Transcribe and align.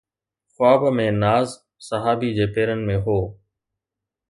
خواب 0.51 0.81
۾ 1.03 1.05
ناز 1.23 1.47
صحابي 1.87 2.29
جي 2.37 2.45
پيرن 2.53 2.81
۾ 2.91 2.95
هو 3.05 3.19